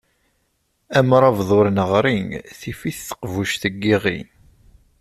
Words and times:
Amṛabeḍ 0.99 1.49
ur 1.59 1.65
neɣri, 1.75 2.17
tif-it 2.59 2.97
teqbuct 3.07 3.63
n 3.73 3.75
yiɣi. 3.81 4.19